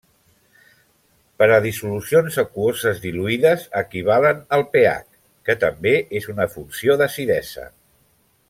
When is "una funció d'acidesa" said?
6.35-7.73